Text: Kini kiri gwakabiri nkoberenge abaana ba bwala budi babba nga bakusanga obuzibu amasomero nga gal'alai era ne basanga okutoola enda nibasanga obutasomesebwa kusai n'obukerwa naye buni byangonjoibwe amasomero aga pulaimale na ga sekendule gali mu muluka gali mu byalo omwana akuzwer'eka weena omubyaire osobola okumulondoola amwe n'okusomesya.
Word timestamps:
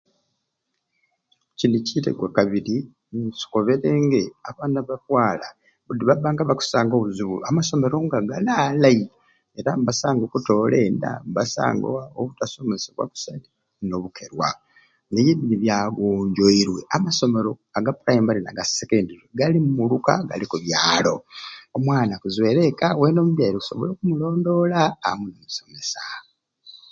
Kini 1.57 1.79
kiri 1.87 2.11
gwakabiri 2.17 2.75
nkoberenge 3.21 4.21
abaana 4.49 4.79
ba 4.87 4.95
bwala 5.03 5.47
budi 5.85 6.03
babba 6.09 6.29
nga 6.33 6.43
bakusanga 6.49 6.93
obuzibu 6.95 7.35
amasomero 7.49 7.97
nga 8.05 8.19
gal'alai 8.29 9.01
era 9.59 9.71
ne 9.75 9.83
basanga 9.87 10.21
okutoola 10.25 10.77
enda 10.87 11.11
nibasanga 11.23 11.87
obutasomesebwa 12.19 13.03
kusai 13.11 13.47
n'obukerwa 13.87 14.49
naye 15.11 15.31
buni 15.39 15.55
byangonjoibwe 15.63 16.79
amasomero 16.95 17.51
aga 17.77 17.91
pulaimale 17.97 18.39
na 18.43 18.55
ga 18.57 18.63
sekendule 18.77 19.25
gali 19.37 19.57
mu 19.65 19.71
muluka 19.79 20.13
gali 20.29 20.45
mu 20.51 20.57
byalo 20.65 21.13
omwana 21.75 22.11
akuzwer'eka 22.15 22.87
weena 22.99 23.19
omubyaire 23.21 23.57
osobola 23.59 23.89
okumulondoola 23.91 24.81
amwe 25.09 25.27
n'okusomesya. 25.31 26.03